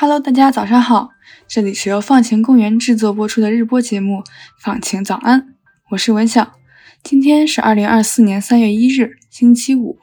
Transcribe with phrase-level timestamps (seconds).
[0.00, 1.10] Hello，大家早上好，
[1.46, 4.20] 这里是由放晴公园制作播出的日播节目
[4.58, 5.42] 《放晴早安》，
[5.90, 6.54] 我是文晓。
[7.02, 9.98] 今天是二零二四年三月一日，星期五。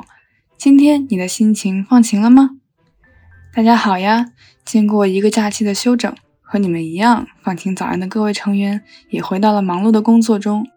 [0.56, 2.52] 今天你的心情放晴了吗？
[3.52, 4.28] 大家好呀！
[4.64, 10.68] 经过一个假期的休整，和你们一样，放晴早安的各位成员也回到了忙碌的工作中。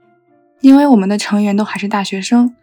[0.62, 2.54] 因为我们的成员都还是大学生，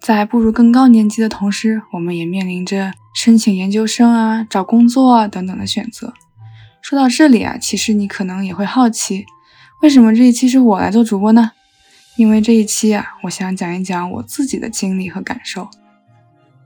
[0.00, 2.92] 在步入更高年级的同时，我们也面临着。
[3.16, 6.12] 申请研究生啊，找工作啊等等的选择。
[6.82, 9.24] 说到这里啊，其实你可能也会好奇，
[9.82, 11.52] 为什么这一期是我来做主播呢？
[12.16, 15.68] 因为这一期啊，我想讲一讲我自己的经历和感受。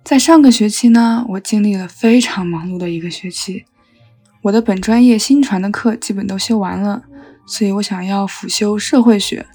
[0.03, 3.67] 在上个学期呢，我经历了非常忙碌的一个学期，
[4.45, 7.03] 我的本专业新传的课基本都修完了，
[7.47, 9.47] 所以我想要辅修社会学。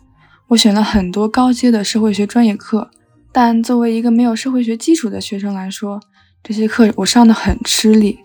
[0.49, 2.91] 我选了很多高阶的社会学专业课，
[3.33, 5.99] 但作为一个没有社会学基础的学生来说，
[6.43, 8.19] 这些课我上的很吃力，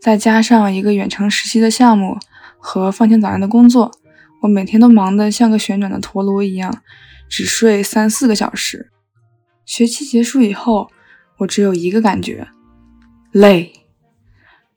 [0.00, 2.16] 再加上一个远程实习的项目
[2.58, 3.90] 和放晴早上的工作，
[4.42, 6.82] 我每天都忙得像个旋转的陀螺一样，
[7.28, 8.90] 只睡三四个小时。
[9.66, 10.90] 学期结束以后，
[11.38, 12.46] 我只有一个感觉：
[13.32, 13.72] 累，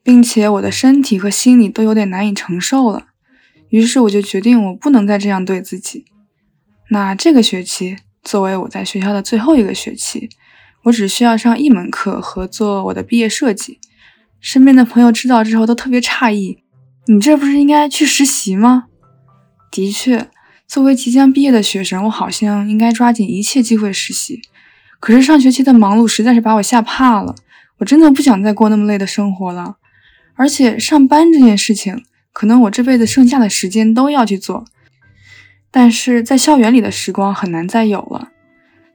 [0.02, 3.08] 并且我的身体和心理都有点难以承受了。
[3.70, 6.06] 于是我就决定，我不能再这样对自己。
[6.90, 10.28] 那这个学期作为我在学校的最后一个学期。
[10.84, 13.80] 我只需要上一门课和做我的毕业设计。
[14.40, 16.60] 身边的朋友知道之后都特别诧异
[17.08, 18.86] ：“你这不是应该去实习吗？”
[19.72, 20.30] 的确，
[20.68, 24.42] 作为即将毕业的学生，我好像应该抓紧一切机会实习。
[25.00, 27.34] 可是上学期的忙碌实在是把我吓怕了，
[27.80, 29.78] 我真的不想再过那么累的生活了。
[30.36, 34.66] 而且上班这件事情，可能我这辈子剩下的时间都要去做，
[35.78, 38.30] 但是在校园里的时光很难再有了。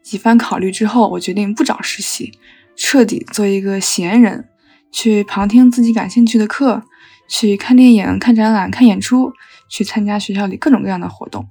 [0.03, 2.33] 几番考虑之后，我决定不找实习，
[2.75, 4.49] 彻底做一个闲人，
[4.91, 6.83] 去旁听自己感兴趣的课，
[7.29, 9.35] 去看电影、看展览、看演出，
[9.69, 11.47] 去参加学校里各种各样的活动。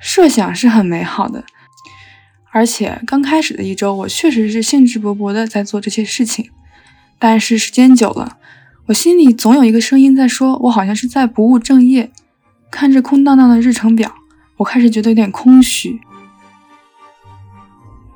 [0.00, 1.44] 设想是很美好的，
[2.50, 6.50] 而且刚开始的一周，我确实是兴致勃勃的在做这些事情。
[7.20, 8.38] 但是时间久了，
[8.86, 12.10] 我心里总有一个声音在说，我好像是在不务正业。
[12.70, 14.12] 看着空荡荡的日程表，
[14.58, 16.00] 我开始觉得有点空虚。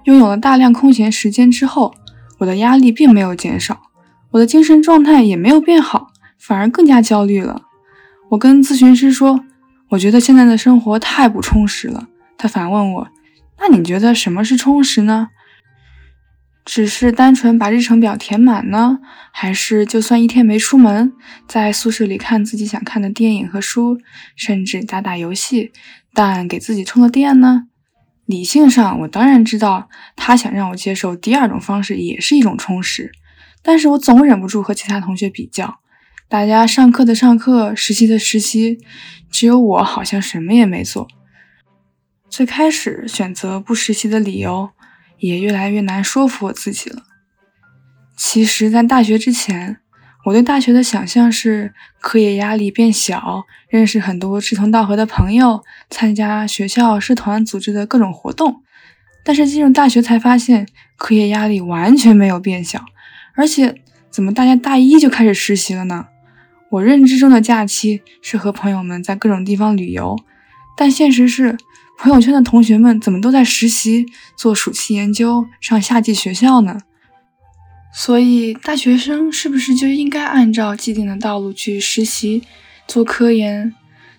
[0.05, 1.94] 拥有了大量空闲时间之后，
[2.38, 3.83] 我的压力并没有减少，
[4.31, 7.62] 我的精神状态也没有变好，反而更加焦虑了。
[8.31, 9.41] 我跟咨询师说，
[9.91, 12.09] 我觉得现在的生活太不充实了。
[12.38, 13.09] 他反问我，
[13.59, 15.28] 那你觉得什么是充实呢？
[16.65, 18.98] 只是单纯把日程表填满呢，
[19.32, 21.12] 还是就算一天没出门，
[21.48, 23.98] 在宿舍里看自己想看的电影和书，
[24.37, 25.72] 甚至打打游戏，
[26.12, 27.65] 但给自己充了电呢？
[28.26, 33.10] 理性上，我当然知道他想让我接受第二种方式也是一种充实，
[33.62, 35.81] 但是我总忍不住和其他同学比较，
[36.28, 38.78] 大家上课的上课，实习的实习，
[39.32, 41.09] 只有我好像什么也没做。
[42.28, 44.70] 最开始选择不实习的理由，
[45.20, 47.04] 也越来越难说服我自己了。
[48.16, 49.78] 其实，在大学之前。
[50.26, 58.62] 我对大学的想象是课业压力变小，认识很多志同道合的朋友，参加学校社团组织的各种活动。
[59.25, 62.84] 但是进入大学才发现，课业压力完全没有变小，
[63.34, 66.08] 而且怎么大家大一就开始实习了呢？
[66.72, 70.19] 我认知中的假期是和朋友们在各种地方旅游，
[70.76, 71.56] 但现实是
[72.03, 76.81] 朋友圈的同学们怎么都在实习、做暑期研究、上夏季学校呢？
[77.93, 82.43] 所以，大学生是不是就应该按照既定的道路去实习、
[82.88, 83.75] 做科研？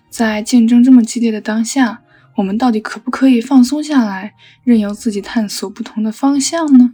[0.08, 2.02] 在竞争这么激烈的当下，
[2.36, 6.92] 我们到底可不可以放松下来，任由自己探索不同的方向呢？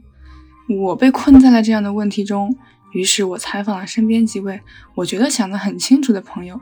[0.71, 2.57] 我被困在了这样的问题中，
[2.95, 4.63] 于是我采访了身边几位
[4.95, 6.59] 我觉得想得很清楚的朋友，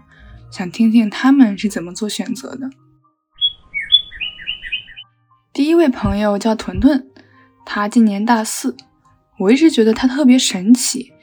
[0.51, 2.69] 想听听他们是怎么做选择的。
[5.57, 7.07] 第一位朋友叫屯屯，
[7.65, 8.77] 他今年大四。
[9.39, 11.15] 我一直觉得他特别神奇，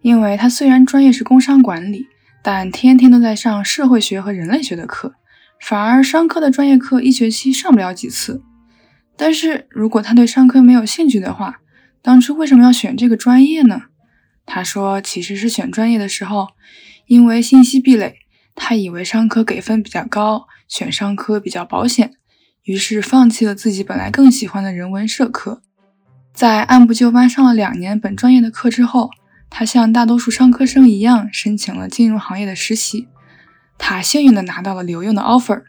[0.00, 2.06] 因为他虽然专业是工商管理，
[2.42, 5.16] 但天天都在上社会学和人类学的课，
[5.60, 8.42] 反而商科的专业课一学期上不了几次。
[9.14, 11.60] 但是如果他对商科没有兴趣的话，
[12.00, 13.82] 当初为什么要选这个专业呢？
[14.46, 16.48] 他说，其实是选专业的时候，
[17.04, 18.14] 因为信息壁垒，
[18.54, 22.14] 他以为商科给分比较高，选商科比较保险，
[22.64, 25.62] 于是放弃了自己本来更喜欢的人文社科。
[26.32, 29.10] 在按部就班上了两年本专业的课之后，
[29.50, 33.08] 他像大多数商科生一样申请了金融行业的实习。
[33.76, 35.64] 他幸运的拿到了留用的 offer。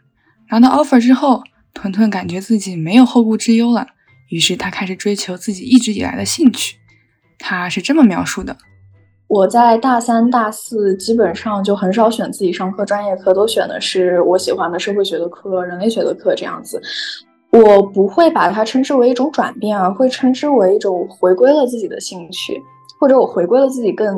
[0.50, 1.42] 拿到 offer 之后，
[1.72, 3.88] 屯屯感觉自己没有后顾之忧了，
[4.28, 6.76] 于是他开始追求自己一直以来的兴趣。
[7.38, 8.56] 他是这么描述的：
[9.26, 16.80] 我在大三、大四基本上就很少选自己上课专业课，都选的是我喜欢的社会学的课、人类学的课这样子。
[17.50, 22.60] 我不会把它称之为一种转变，而会称之为一种回归了自己的兴趣，
[23.00, 24.16] 或者我回归了自己更，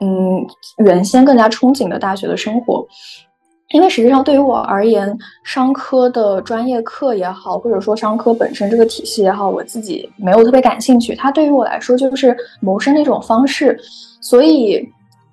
[0.00, 0.46] 嗯，
[0.78, 2.86] 原先更加憧憬的大学的生活。
[3.72, 11.14] 因为实际上对于我而言，商科的专业课也好，或者说商科本身这个体系也好，我自己没有特别感兴趣。
[11.14, 13.78] 它对于我来说就是谋生的一种方式，
[14.20, 14.86] 所以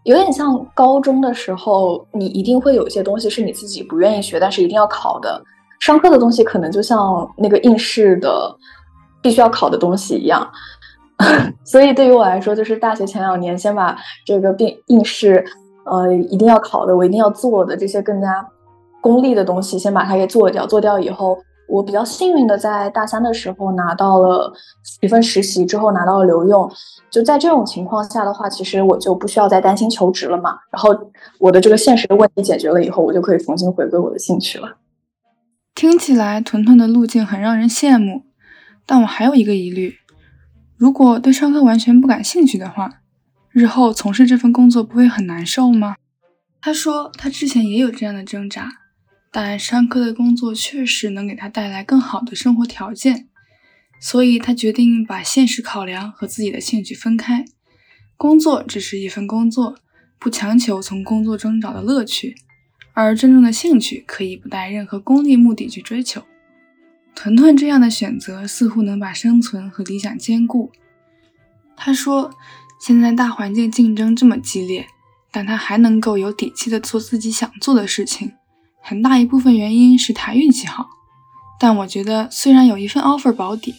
[0.04, 5.42] 有点像高中的时候，你一定会有一些东西是你自己不愿意学，但是一定要考的。
[5.80, 8.56] 商科的东西可能就像那个应试的
[9.22, 10.50] 必须要考的东西一样，
[11.66, 15.46] 所以对于我来说，就是大学前两年先把这个应应试。
[15.86, 18.46] 呃，一定要考的，我一定要做的这些更加
[19.02, 20.68] 功利的东西，先把它给做掉。
[20.68, 21.38] 做掉以后，
[21.68, 24.54] 我比较幸运的在大三的时候拿到了
[25.02, 26.70] 一份实习，之后拿到了留用。
[27.10, 30.60] 就在这种情况下的话，其实我就不需要再担心求职了嘛。
[30.72, 30.90] 然后
[31.40, 34.78] 我的这个现实的问题解决了以后，我就可以重新回归我的兴趣了。
[35.74, 38.24] 听起来屯屯的路径很让人羡慕，
[38.86, 39.96] 但我还有一个疑虑：
[40.78, 42.99] 如果对上课完全不感兴趣的话。
[43.60, 45.98] 日后从事这份工作不会很难受吗？
[46.62, 48.70] 他说他之前也有这样的挣扎，
[49.34, 53.28] 但商科的工作确实能给他带来更好的生活条件，
[54.00, 57.44] 所以他决定把现实考量和自己的兴趣分开。
[58.16, 59.76] 工作只是一份工作，
[60.18, 62.36] 不强求从工作中找到乐趣，
[62.94, 66.24] 而真正的兴趣可以不带任何功利目的去追求。
[67.14, 70.72] 屯屯这样的选择似乎能把生存和理想兼顾。
[71.76, 72.32] 他说。
[72.80, 74.88] 现在大环境竞争这么激烈，
[75.32, 78.32] 但他还能够有底气的做自己想做的事情，
[78.82, 80.88] 很大一部分原因是他运气好。
[81.60, 83.76] 但我觉得，虽然有一份 offer 保底，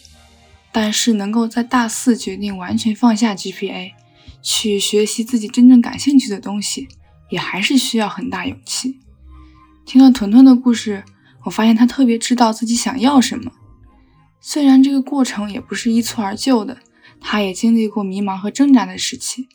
[0.71, 3.93] 但是能够在大四决定完全放下 GPA，
[4.43, 6.87] 去学习自己真正感兴趣的东西，
[7.31, 8.99] 也还是需要很大勇气。
[9.83, 11.03] 听了屯屯的故事，
[11.45, 13.51] 我发现他特别知道自己想要什么，
[14.39, 16.77] 虽然这个过程也不是一蹴而就的。
[17.21, 19.47] 他也经历过迷茫和挣扎的时期，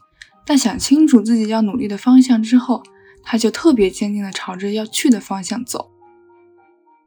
[0.46, 2.82] 但想清楚自己要努力的方向之后，
[3.22, 5.90] 他就特别坚定地朝着要去的方向走。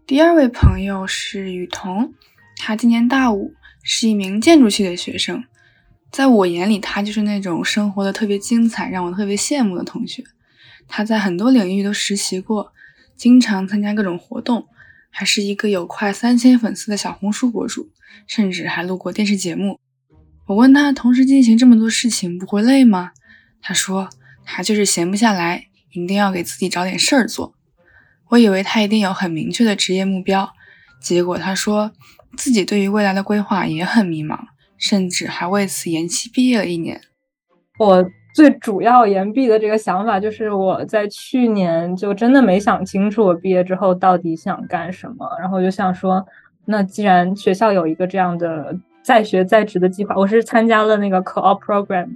[0.05, 2.13] 第二位朋友是雨桐，
[2.57, 3.53] 他今年大五，
[3.83, 5.43] 是一名建筑系的学生。
[6.11, 10.23] 在我眼里，他就是那种生活的特别精彩，让我特别羡慕的同学。
[10.87, 12.73] 他在很多领域都实习过，
[13.15, 14.67] 经常参加各种活动，
[15.11, 17.91] 还是一个有快三千粉丝的小红书博主，
[18.25, 19.79] 甚至还录过电视节目。
[20.49, 23.11] 我问他同时进行这么多事情不会累吗？
[23.61, 24.09] 他说
[24.43, 27.53] 他就是闲不下来，一定要给自己找点事儿做。
[28.29, 30.49] 我以为他一定有很明确的职业目标，
[30.99, 31.91] 结果他说
[32.35, 34.39] 自己对于未来的规划也很迷茫，
[34.75, 36.99] 甚至还为此延期毕业了一年。
[37.77, 38.03] 我
[38.33, 46.25] 最主要延毕的这个想法就是我在去年就真的没想清楚我毕业之后到底想干什么，然后就想说，
[46.65, 48.75] 那既然学校有一个这样的。
[49.09, 52.07] 在学在职的计划，我是参加了那个 co-op program，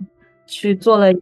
[0.46, 1.22] 去做了一个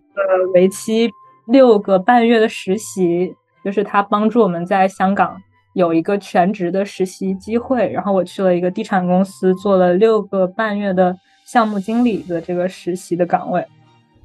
[0.53, 1.09] 为期
[1.47, 7.89] 六个半月的实习，就是他帮助我们在香港有一个全职的实习机会。
[7.89, 13.65] 然后我去了一个地产公司，做了六个半月的项目经理的这个实习的岗位。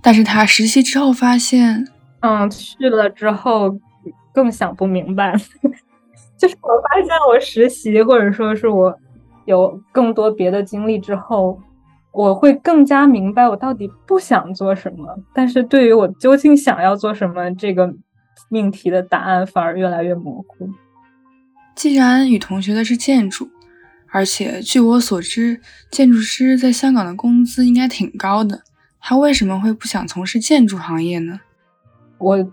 [0.02, 1.86] 但是他实习之后发现，
[2.22, 3.78] 嗯，去了之后
[4.32, 5.32] 更想不明白，
[6.36, 8.98] 就是我发现我实习或者说是我。
[9.46, 11.58] 有更多别的经历之后，
[12.12, 15.16] 我会更加明白我到底不想做什么。
[15.32, 17.94] 但是对于我究竟想要做什么这个
[18.50, 20.68] 命题的答案，反而越来越模糊。
[21.74, 23.48] 既然与同学的是建筑，
[24.10, 25.60] 而且据我所知，
[25.90, 28.62] 建筑师在香港的工资应该挺高的，
[29.00, 31.40] 他为什么会不想从事建筑行业呢？
[32.18, 32.52] 我。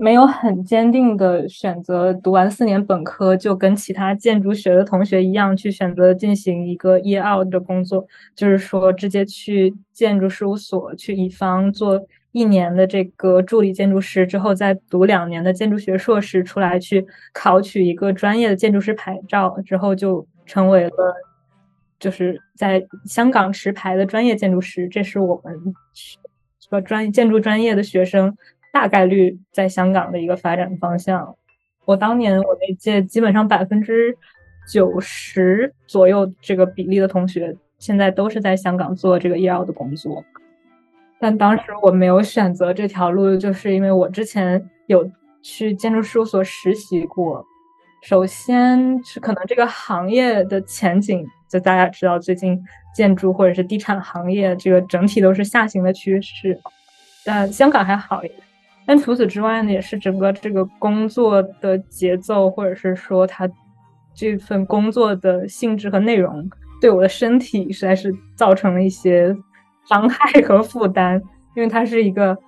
[0.00, 12.00] 没有很坚定的选择读完四年本科就跟其他建筑学的同学一样去选择进行一个 year out 的工作，就是说直接去建筑事务所去乙方做
[12.30, 20.90] 一年的这个助理建筑师，之后再读两年的建筑学硕士出来去考取一个专业的建筑师牌照，之后就成为了
[21.98, 24.86] 就是在香港持牌的专业建筑师。
[24.88, 25.74] 这是我们
[26.60, 28.36] 说专业建筑专业的学生。
[28.72, 31.36] 大概率在香港的一个发展方向。
[31.84, 34.16] 我当年我那届基本上百分之
[34.70, 40.22] 九十左右这个比例的同学，现在都是在香港做这个医药的工作。
[41.18, 45.10] 但当时我没有选择这条路，就是因为我之前有
[45.42, 47.44] 去建筑事务所实习过。
[48.02, 52.62] 首先是可能这个行业的前景，就大家知道，最近
[52.94, 56.56] 建筑或者是地产行业这个整体都是下行的趋势。
[57.24, 58.38] 但，香港还好一点。
[58.88, 63.46] 但除此之外呢，也是整个这个工作的节奏，或者是说他
[64.14, 66.48] 这份工作的性质和内容，
[66.80, 69.36] 对我的身体实在是造成了一些
[69.86, 71.22] 伤害和负担。
[71.54, 72.38] 因为它是一个，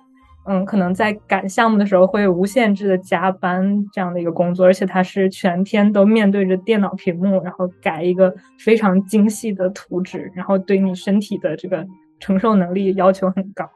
[0.45, 11.85] 嗯，可能在赶项目的时候会无限制的加班这样的一个工作，而且它是全天都面对着电脑屏幕，然后改一个非常精细的图纸，然后对你身体的这个
[12.19, 13.69] 承受能力要求很高。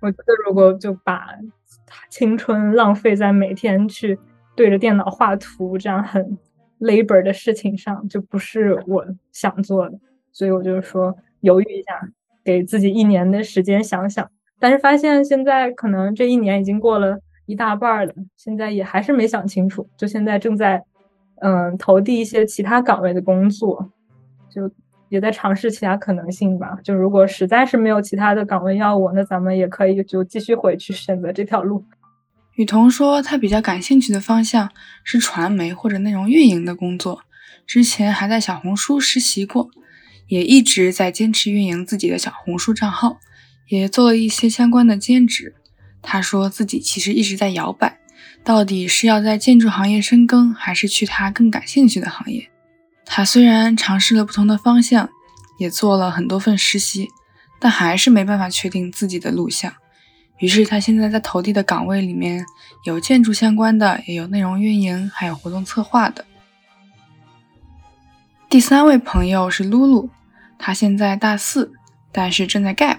[0.00, 1.28] 我觉得，如果就把
[2.08, 4.18] 青春浪费在每天去
[4.54, 6.38] 对着电脑画图这样很
[6.80, 9.98] labor 的事情上，就不是我想做的。
[10.32, 12.08] 所以我就说犹豫一下，
[12.44, 14.30] 给自己一年的时间想想。
[14.60, 19.88] 但是发现现在可能这一年已经过了一大半了，现在也还是没想清楚。
[19.96, 20.84] 就现在正在
[21.40, 23.90] 嗯投递一些其他岗位的工作，
[24.48, 24.70] 就。
[25.08, 26.78] 也在尝试其他可能性吧。
[26.82, 31.84] 就如果实在是没有其他的岗位要我，那咱们也可以就继续回去选择这条路。
[32.54, 34.70] 雨桐说，他比较感兴趣的方向
[35.04, 37.22] 是传媒或者内容运营的工作。
[37.66, 39.70] 之前还在小红书实习过，
[40.26, 43.18] 也一直在坚持运营自己的小红书账号，
[43.68, 45.54] 也做了一些相关的兼职。
[46.02, 47.98] 他说自己其实一直在摇摆，
[48.42, 52.48] 到底是要在建筑行业深耕，还是去他更感兴趣的行业。
[53.10, 55.08] 他虽然尝试了不同的方向，
[55.56, 57.08] 也做了很多份实习，
[57.58, 59.72] 但还是没办法确定自己的路向。
[60.38, 62.44] 于是他现在在投递的岗位里面
[62.84, 66.24] 有建筑相关的，也有内容运营，还有活动策划的。
[68.48, 70.10] 第三位朋友是露露，
[70.58, 71.72] 他现在大四，
[72.12, 72.98] 但是正在 gap。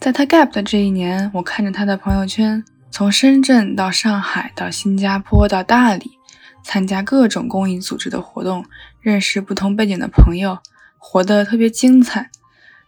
[0.00, 6.19] 在他 gap 的这一年，我看着他的朋友圈，从深圳到上海，到新加坡，到大理。
[6.62, 8.64] 参加各种公益组织的活动，
[9.00, 10.58] 认识不同背景的朋友，
[10.98, 12.30] 活得特别精彩。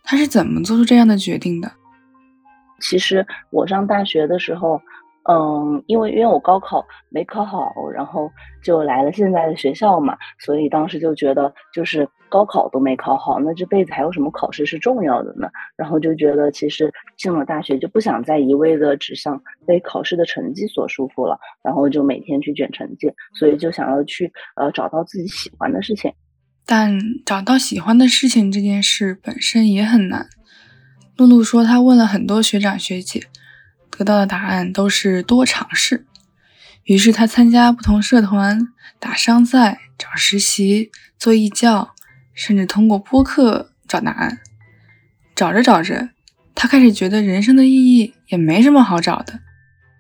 [0.03, 1.73] 他是怎么做出这样的决定的？
[2.81, 4.81] 其实我上大学的时候。
[5.29, 8.29] 嗯，因为因为我高考没考好，然后
[8.63, 15.49] 就来了现在的学校嘛，所以当时就觉得，就是高考都没考好，那这辈子还有什么考试是重要的呢？
[15.77, 26.13] 然后就觉得，其实进了大学就不想再一味的只向被考试的成绩所束缚了，然后就每天去卷成绩，所以就想要去呃找到自己喜欢的事情。
[26.67, 30.27] 但找到喜欢的事情这件事本身也很难。
[31.17, 33.23] 露露说，她问了很多学长学姐。
[34.03, 36.05] 得到的答案都是多尝试，
[36.83, 38.67] 于是他参加不同社团、
[38.99, 41.95] 打商赛、找实习、做义教，
[42.35, 44.41] 甚至通过播客找答案。
[45.37, 46.09] 找着找着，
[46.53, 49.39] 他开始觉得人生的意义也没什么好找的，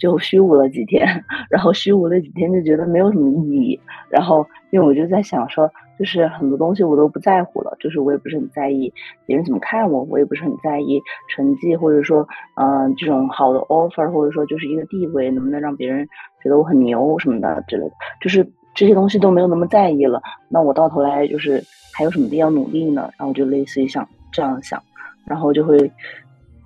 [0.01, 1.25] 就虚无了几天。
[1.49, 3.81] 然后虚无了几天，就觉得没有什么意义。
[4.11, 5.73] 然后，因为我就在想说。
[5.99, 8.93] 就是很多东西我都不在乎了，就是我也不是很在意
[9.27, 16.09] 别人怎么看我，我也不是很在意成绩，或者说，嗯，这种好的 offer，或者说就是一个地位能不能让别人
[16.43, 18.45] 觉得我很牛什么的之类的，就是
[18.75, 20.21] 这些东西都没有那么在意了。
[20.49, 23.11] 那我到头来就是还有什么必要努力呢？
[23.19, 24.83] 然后就类似于像这样想，
[25.27, 25.79] 然后就会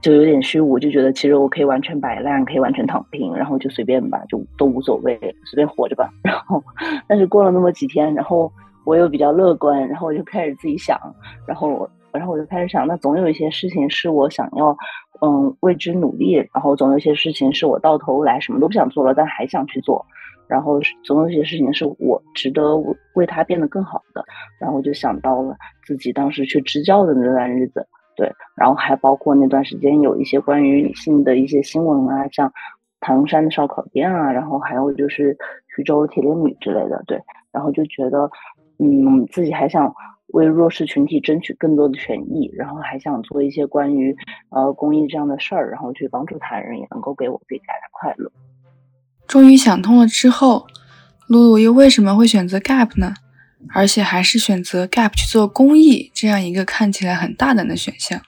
[0.00, 6.08] 就有点虚无，就觉得其实我可以完全摆烂，可以完全躺平，然后就随便吧，就都无所谓，随便活着吧。
[6.22, 6.62] 然后，
[7.08, 8.50] 但是过了那么几天，然后。
[8.86, 10.96] 我又比较乐观，然后我就开始自己想，
[11.44, 14.74] 然后，然后我就开始想，那总有一些事情是我想要，
[15.20, 20.06] 嗯，为之努力，然后总有一些事情是我到头来什么都不想做了，但还想去做，
[20.46, 22.76] 然后总有一些事情是我值得
[23.14, 24.24] 为他变得更好的，
[24.60, 32.52] 然后我就想到了自己当时去支教的那段日子，对，然后还包括那段时间有一些关于女性的一些新闻啊，像
[33.00, 35.36] 唐山的烧烤店啊，然后还有就是
[35.74, 38.30] 徐州铁链女之类的，对，然后就觉得。
[38.78, 39.94] 嗯，自己还想
[40.28, 44.14] 为弱势群体争取更多的权益，然后还想做一些关于
[44.50, 48.30] 呃公益这样的事儿，然后去帮助他人，也能够给我自己带来快乐。
[49.26, 50.66] 终于想通了之后，
[51.26, 53.14] 露露又为什么会选择 Gap 呢？
[53.74, 58.20] 而且还是选择 Gap 去做公益这样一个看起来很大胆的选项？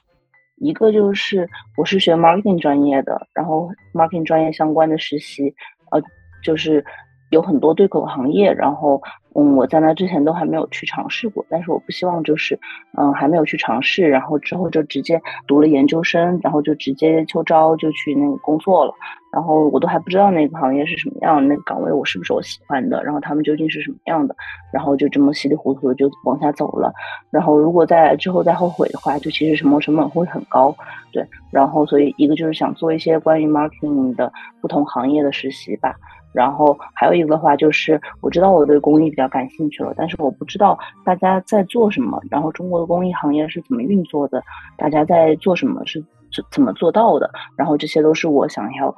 [0.56, 5.54] 一个就是我是学 marketing 专业的，然后 marketing 专业相关的实习，
[5.90, 6.02] 呃，
[6.42, 6.82] 就是
[7.30, 9.02] 有很多对口行业，然后。
[9.38, 12.58] 嗯，我在那之前都还没有去尝试过，但是我不希望就是，
[12.96, 18.92] 嗯，还没有去尝试，然后之后就直接读了研究生，然后就直接秋招就去那个工作了，
[19.32, 24.34] 然后我都还不知道那个行业是什么样，那个岗位我是不是我喜欢的，然后他们究竟是什么样的，
[24.72, 26.92] 然后就这么稀里糊涂的就往下走了，
[27.30, 30.74] 然后如果在之后再后悔的话，就其实什么成本会很高，
[31.12, 35.94] 对，然后所以一个就是想做一些关于 marketing 的不同行业的实习吧。
[36.32, 44.42] 然后还有一个的话就是，我知道我对公益比较感兴趣了，但是我不知道大家在做什么，然后中国的公益行业是怎么运作的，
[44.76, 48.94] 大家在做什么是怎怎么做到的，然后这些都是我想要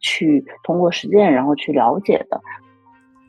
[0.00, 2.40] 去通过实践然后去了解的。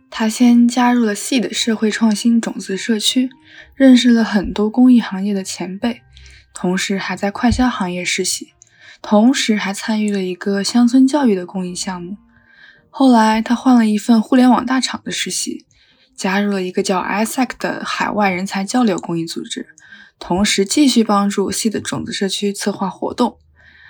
[0.10, 3.30] 他先加入了系的社会创新种子社区，
[3.76, 6.02] 认识了很多公益行业的前辈，
[6.54, 8.54] 同时还在快销行业实习，
[9.02, 12.18] 同时还参与了一个乡村教育的公益项目。
[12.96, 15.66] 后来他换了一份互联网大厂的实习，
[16.16, 19.70] 加入了一个叫 ISAC 的海外人才交流公益组织，
[20.20, 23.40] 同时继续帮助 C 的种子社区策划活动，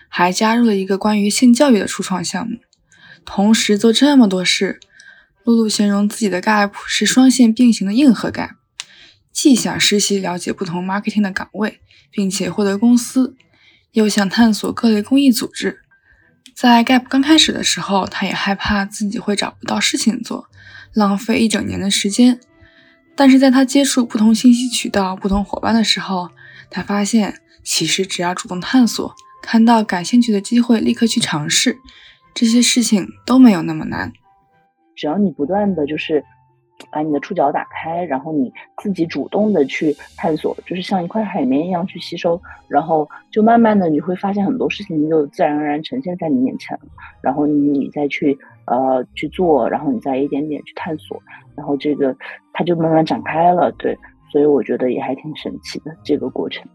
[0.07, 2.59] 还加入了一个关于性教育的初创项目。
[3.25, 4.79] 同时做这么多事。
[5.43, 8.51] 露露形容自己的 gap 是双线并行的硬核 gap，
[9.33, 13.35] 既想实习了解不同 marketing 的岗位，并且获得公司，
[13.91, 15.81] 又想探索各类公益组织。
[16.55, 20.47] 在 gap 刚开始的时候，他也害怕自己会找不到事情做，
[20.93, 22.39] 浪费一整年的时间。
[23.15, 26.29] 但是在他接触不同信息渠道、不同伙伴的时候，
[26.69, 31.77] 他发现其实只要主动探索，看到感兴趣的机会，立刻去尝试，
[32.33, 34.11] 这些事情都没有那么难。
[34.95, 36.23] 只要你不断的就是
[36.91, 46.87] 把你的触角打开，然后你自己主动的去探索，就是像一块海绵一样去吸收，然后就慢慢的你会发现很多事情就自然而然呈现在你面前了，
[47.21, 51.21] 然后你再去呃去做，然后你再一点点去探索，
[51.55, 52.15] 然后这个
[52.53, 53.71] 它就慢慢展开了。
[53.73, 53.97] 对，
[54.31, 56.65] 所以我觉得也还挺神奇的这个过程。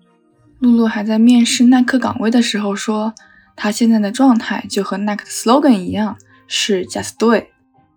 [0.61, 3.15] 露露还在面试耐克岗位的时候说，
[3.55, 7.45] 她现在的状态就和耐克的 slogan 一样，是 just do it。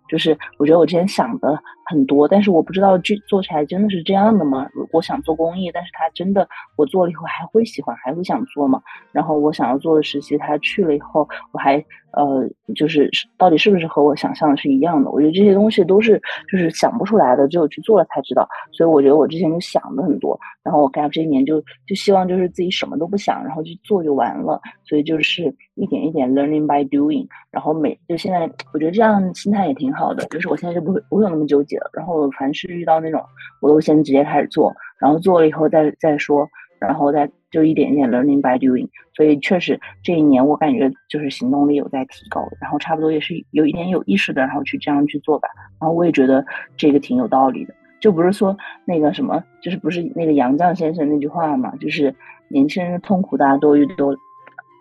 [0.07, 4.67] 就是我觉得我之前想的很多，但是我不知道这做起来真的是这样的吗？
[4.91, 8.81] 我想做公益，但是他真的我做了以后还会喜欢，还会想做吗？
[9.11, 11.77] 然后我想要做的实习，他去了以后，我还
[12.13, 15.11] 呃，就是到底是不是和我想象的是一样的？
[15.11, 16.19] 我觉得这些东西都是
[16.51, 18.47] 就是想不出来的，只有去做了才知道。
[18.71, 24.59] 所以我觉得我之前就想的很多，然后我 gap 这一年就就希望就是自己什么都不想，然后去做就完了。
[24.83, 29.91] 所以就是一点一点 learning by doing，然后每就现在我觉得这样心态也挺。
[29.91, 33.21] 好的，就是我现在就不会不会有那么纠结然后凡是遇到那种，
[33.61, 36.47] 我都先直接开始做，然后做了以后再再说，
[36.79, 38.87] 然后再就一点一点 learning by doing。
[39.13, 45.49] 所以确实这一年我感觉就是行动力有在提高，然后差不多也是有一点有意识的，然后去这样去做吧。
[45.79, 46.43] 然后我也觉得
[46.77, 48.55] 这个挺有道理的，就不是说
[48.85, 52.13] 那个什么，就是不是那个杨绛先生那句话嘛，就是
[52.47, 54.15] 年轻人的痛苦大家都都，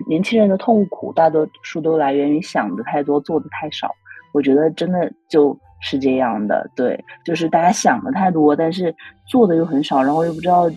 [0.08, 3.90] 年轻人的痛苦大多数都来源于想的太多，做的太少。
[4.32, 8.94] 我觉得真的就是这样的，对，就是大家想的太多，但是
[9.26, 10.70] 做的又很少，然后又不知道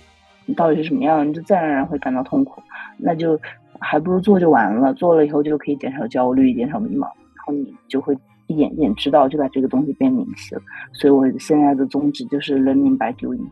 [0.55, 2.61] 到底是什么样，你就自然而然会感到痛苦。
[2.97, 3.39] 那就
[3.79, 10.61] 还不如做就完了，做了以后就可以减少焦虑，减少迷茫，然后你就会一点一点知道，就把这个东西变明晰了。
[10.93, 13.45] 所以我现在的宗旨就是人明白 doing。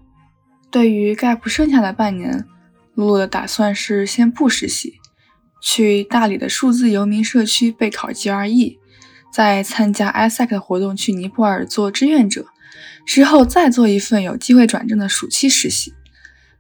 [0.70, 2.46] 对于 gap 剩下的半年，
[2.96, 4.94] 露露的打算是先不实习，
[5.62, 8.81] 去大理的数字游民社区备考 GRE。
[9.32, 12.46] 在参加 ISAC 的活动，去尼泊尔做志愿者，
[13.06, 15.94] 之后再做一份有机会转正的暑期实习。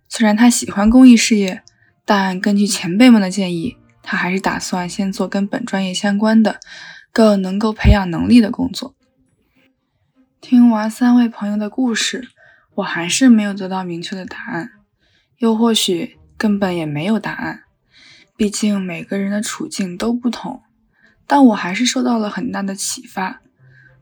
[0.07, 1.61] 虽然他喜欢公益事业，
[2.05, 6.59] 但根据前辈们的建议，他还是打算先做跟本专业相关的、
[7.11, 8.95] 更能够培养能力的工作。
[10.39, 12.29] 听完三位朋友的故事，
[12.75, 14.71] 我还是没有得到明确的答案，
[15.37, 17.63] 又或许根本也没有答案。
[18.35, 20.63] 毕竟每个人的处境都不同。
[21.27, 23.41] 但我还是受到了很大的启发。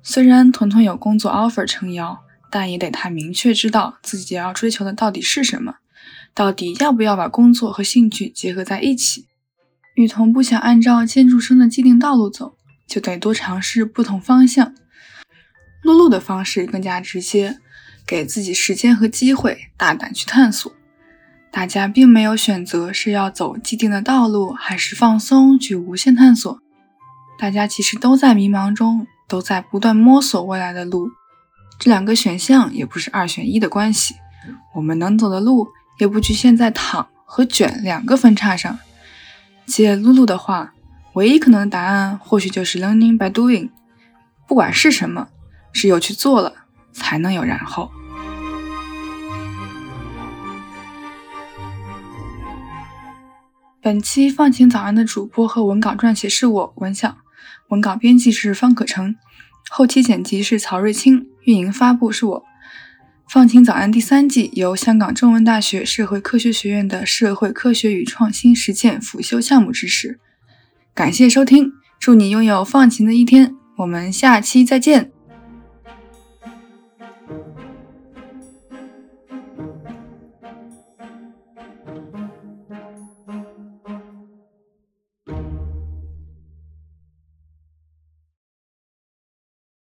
[0.01, 5.75] 虽然屯屯有工作 offer 撑腰，但也得他明确知道自己要追求的到底是什么，
[6.34, 9.27] 到底要不要把工作和兴趣结合在一起。
[9.95, 12.55] 雨桐不想按照建筑生的既定道路走，
[12.88, 14.73] 就得多尝试不同方向。
[15.84, 17.60] 露露的方式更加直接，
[18.08, 20.71] 给自己时间和机会，大胆去探索。
[21.51, 26.62] 大家并没有选择是要走既定的道路，还是放松去无限探索。
[27.39, 31.10] 大家其实都在迷茫中，都在不断摸索未来的路。
[31.80, 34.15] 这两个选项也不是二选一的关系。
[34.75, 38.78] 我们能走的路也不局限在躺和卷两个分叉上。
[39.65, 40.73] 借露露的话，
[41.13, 43.69] 唯一可能的答案或许就是 learning by doing。
[44.45, 45.30] 不管是什么，
[45.71, 47.89] 只有去做了，才能有然后。
[53.82, 57.15] 本期放晴早安的主播和文稿撰写是我文晓。
[57.69, 59.15] 文稿编辑是方可成，
[59.69, 62.43] 后期剪辑是曹瑞清，运营发布是我。
[63.27, 70.19] 放晴早安第三季由香港中文大学社会科学学院的社会科学与创新实践辅修项目支持。
[70.95, 73.53] 感谢收听，祝你拥有放晴的一天。
[73.77, 75.18] 我们下期再见。